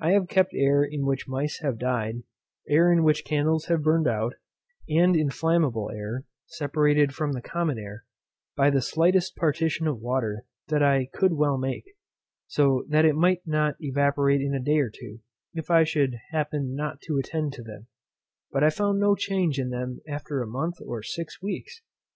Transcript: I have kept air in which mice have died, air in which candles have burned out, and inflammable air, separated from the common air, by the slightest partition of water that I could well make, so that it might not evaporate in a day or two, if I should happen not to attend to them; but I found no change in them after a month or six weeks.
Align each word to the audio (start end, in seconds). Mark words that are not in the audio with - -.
I 0.00 0.10
have 0.10 0.26
kept 0.26 0.54
air 0.56 0.82
in 0.82 1.06
which 1.06 1.28
mice 1.28 1.60
have 1.60 1.78
died, 1.78 2.24
air 2.68 2.90
in 2.90 3.04
which 3.04 3.24
candles 3.24 3.66
have 3.66 3.84
burned 3.84 4.08
out, 4.08 4.34
and 4.88 5.14
inflammable 5.14 5.88
air, 5.94 6.24
separated 6.46 7.14
from 7.14 7.30
the 7.30 7.40
common 7.40 7.78
air, 7.78 8.04
by 8.56 8.70
the 8.70 8.80
slightest 8.82 9.36
partition 9.36 9.86
of 9.86 10.00
water 10.00 10.46
that 10.66 10.82
I 10.82 11.06
could 11.14 11.34
well 11.34 11.58
make, 11.58 11.94
so 12.48 12.84
that 12.88 13.04
it 13.04 13.14
might 13.14 13.46
not 13.46 13.76
evaporate 13.78 14.40
in 14.40 14.52
a 14.52 14.58
day 14.58 14.78
or 14.78 14.90
two, 14.90 15.20
if 15.54 15.70
I 15.70 15.84
should 15.84 16.16
happen 16.32 16.74
not 16.74 17.00
to 17.02 17.18
attend 17.18 17.52
to 17.52 17.62
them; 17.62 17.86
but 18.50 18.64
I 18.64 18.68
found 18.70 18.98
no 18.98 19.14
change 19.14 19.60
in 19.60 19.70
them 19.70 20.00
after 20.08 20.42
a 20.42 20.46
month 20.48 20.78
or 20.84 21.04
six 21.04 21.40
weeks. 21.40 21.82